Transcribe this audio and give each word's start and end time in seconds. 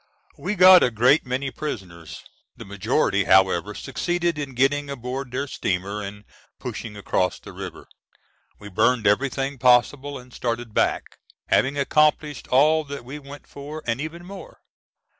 We 0.39 0.55
got 0.55 0.81
a 0.81 0.89
great 0.89 1.27
many 1.27 1.51
prisoners. 1.51 2.23
The 2.57 2.65
majority 2.65 3.25
however 3.25 3.75
succeeded 3.75 4.39
in 4.39 4.55
getting 4.55 4.89
aboard 4.89 5.29
their 5.29 5.45
steamer 5.45 6.01
and 6.01 6.25
pushing 6.57 6.97
across 6.97 7.37
the 7.39 7.51
river. 7.53 7.87
We 8.57 8.69
burned 8.69 9.05
everything 9.05 9.59
possible 9.59 10.17
and 10.17 10.33
started 10.33 10.73
back, 10.73 11.19
having 11.49 11.77
accomplished 11.77 12.47
all 12.47 12.83
that 12.85 13.05
we 13.05 13.19
went 13.19 13.45
for 13.45 13.83
and 13.85 14.01
even 14.01 14.25
more. 14.25 14.61